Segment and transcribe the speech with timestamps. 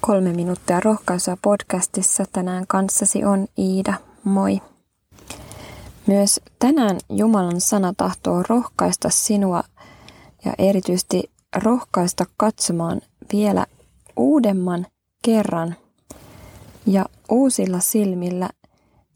[0.00, 3.94] Kolme minuuttia rohkaisua podcastissa tänään kanssasi on Iida.
[4.24, 4.60] Moi!
[6.06, 9.62] Myös tänään Jumalan sana tahtoo rohkaista sinua
[10.44, 13.00] ja erityisesti rohkaista katsomaan
[13.32, 13.66] vielä
[14.16, 14.86] uudemman
[15.24, 15.76] kerran
[16.86, 18.50] ja uusilla silmillä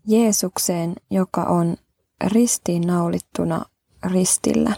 [0.06, 1.76] Jeesukseen, joka on
[2.26, 3.64] ristiin naulittuna
[4.12, 4.74] ristillä.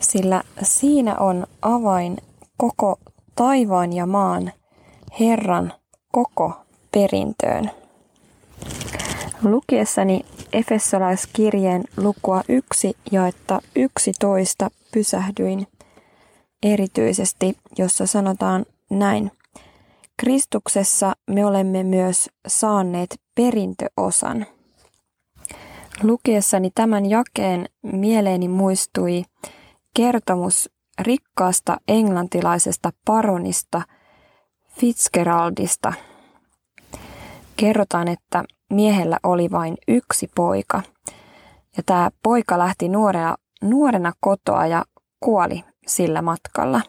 [0.00, 2.16] Sillä siinä on avain
[2.56, 2.98] koko
[3.34, 4.52] taivaan ja maan
[5.20, 5.72] Herran
[6.12, 6.52] koko
[6.92, 7.70] perintöön.
[9.42, 10.20] Lukiessani
[10.52, 15.66] Efesolaiskirjeen lukua 1 jaetta 11 pysähdyin
[16.62, 19.30] erityisesti, jossa sanotaan näin.
[20.16, 24.46] Kristuksessa me olemme myös saaneet perintöosan.
[26.02, 29.24] Lukiessani tämän jakeen mieleeni muistui
[29.94, 33.82] kertomus rikkaasta englantilaisesta paronista
[34.80, 35.92] Fitzgeraldista.
[37.56, 40.82] Kerrotaan, että miehellä oli vain yksi poika.
[41.76, 44.84] Ja tämä poika lähti nuorena, nuorena kotoa ja
[45.20, 46.80] kuoli sillä matkalla.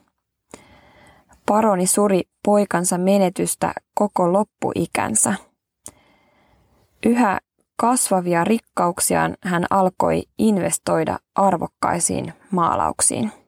[1.45, 5.33] Paroni suri poikansa menetystä koko loppuikänsä.
[7.05, 7.39] Yhä
[7.77, 13.42] kasvavia rikkauksiaan hän alkoi investoida arvokkaisiin maalauksiin.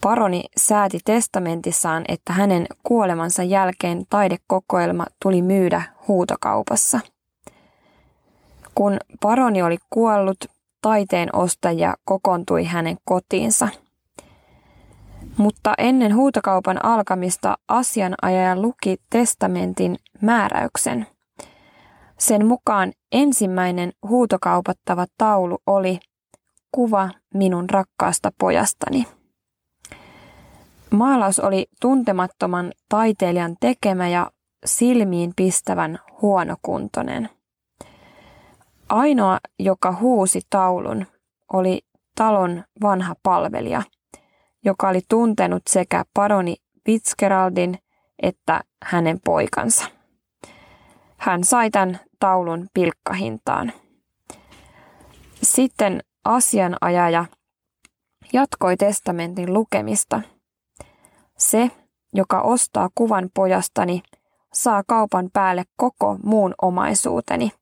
[0.00, 7.00] Paroni sääti testamentissaan, että hänen kuolemansa jälkeen taidekokoelma tuli myydä huutokaupassa.
[8.74, 10.44] Kun paroni oli kuollut,
[10.82, 13.68] taiteen ostajia kokoontui hänen kotiinsa.
[15.36, 21.06] Mutta ennen huutokaupan alkamista asianajaja luki testamentin määräyksen.
[22.18, 25.98] Sen mukaan ensimmäinen huutokaupattava taulu oli
[26.72, 29.17] kuva minun rakkaasta pojastani.
[30.90, 34.30] Maalaus oli tuntemattoman taiteilijan tekemä ja
[34.64, 37.28] silmiin pistävän huonokuntoinen.
[38.88, 41.06] Ainoa, joka huusi taulun,
[41.52, 41.82] oli
[42.14, 43.82] talon vanha palvelija,
[44.64, 46.56] joka oli tuntenut sekä paroni
[46.86, 47.78] Fitzgeraldin
[48.22, 49.84] että hänen poikansa.
[51.16, 53.72] Hän sai tämän taulun pilkkahintaan.
[55.42, 57.24] Sitten asianajaja
[58.32, 60.22] jatkoi testamentin lukemista–
[61.38, 61.70] se,
[62.14, 64.02] joka ostaa kuvan pojastani,
[64.52, 67.52] saa kaupan päälle koko muun omaisuuteni.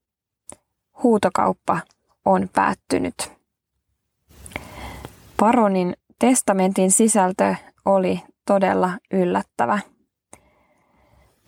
[1.02, 1.78] Huutokauppa
[2.24, 3.32] on päättynyt.
[5.40, 7.54] Paronin testamentin sisältö
[7.84, 9.78] oli todella yllättävä.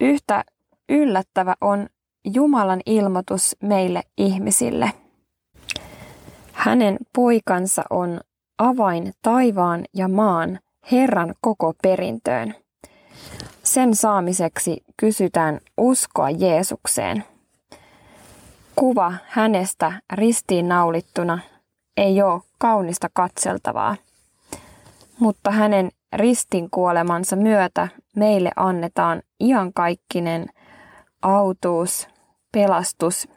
[0.00, 0.45] Yhtä
[0.89, 1.87] yllättävä on
[2.25, 4.93] Jumalan ilmoitus meille ihmisille.
[6.53, 8.21] Hänen poikansa on
[8.59, 10.59] avain taivaan ja maan
[10.93, 12.54] Herran koko perintöön.
[13.62, 17.25] Sen saamiseksi kysytään uskoa Jeesukseen.
[18.76, 21.38] Kuva hänestä ristiin naulittuna
[21.97, 23.97] ei ole kaunista katseltavaa,
[25.19, 30.47] mutta hänen ristin kuolemansa myötä meille annetaan iankaikkinen
[31.22, 32.09] autuus,
[32.53, 33.28] pelastus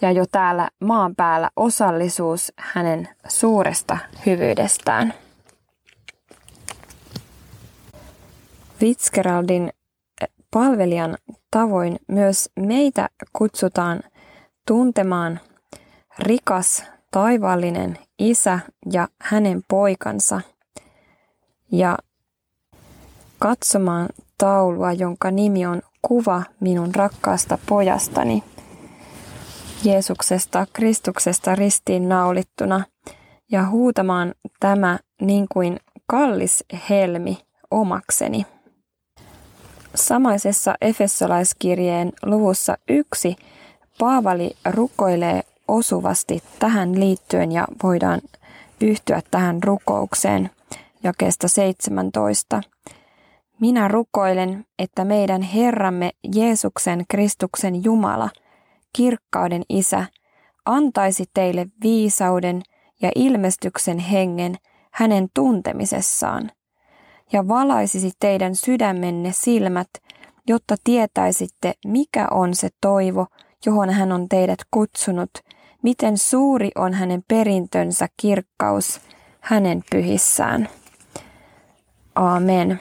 [0.00, 5.14] ja jo täällä maan päällä osallisuus hänen suuresta hyvyydestään.
[8.80, 9.72] Fitzgeraldin
[10.22, 11.16] eh, palvelijan
[11.50, 14.02] tavoin myös meitä kutsutaan
[14.66, 15.40] tuntemaan
[16.18, 18.58] rikas taivaallinen isä
[18.92, 20.40] ja hänen poikansa
[21.72, 21.98] ja
[23.38, 24.08] katsomaan
[24.38, 28.42] taulua, jonka nimi on Kuva minun rakkaasta pojastani.
[29.84, 32.84] Jeesuksesta, Kristuksesta ristiin naulittuna
[33.52, 37.38] ja huutamaan tämä niin kuin kallis helmi
[37.70, 38.46] omakseni.
[39.94, 43.36] Samaisessa Efesolaiskirjeen luvussa yksi
[43.98, 48.20] Paavali rukoilee osuvasti tähän liittyen ja voidaan
[48.80, 50.50] yhtyä tähän rukoukseen
[51.02, 52.60] jakeesta 17.
[53.60, 58.30] Minä rukoilen, että meidän Herramme Jeesuksen Kristuksen Jumala,
[58.92, 60.06] kirkkauden Isä,
[60.64, 62.62] antaisi teille viisauden
[63.02, 64.56] ja ilmestyksen hengen
[64.90, 66.50] hänen tuntemisessaan–
[67.32, 69.88] ja valaisisi teidän sydämenne silmät,
[70.46, 73.26] jotta tietäisitte, mikä on se toivo,
[73.66, 75.30] johon hän on teidät kutsunut,
[75.82, 79.00] miten suuri on hänen perintönsä kirkkaus
[79.40, 80.68] hänen pyhissään.
[82.14, 82.80] Amen.